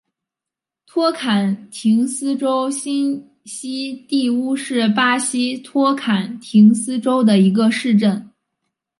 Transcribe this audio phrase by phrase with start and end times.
[0.87, 8.27] 托坎廷斯州新锡蒂乌是巴西托坎廷斯州的一个市镇。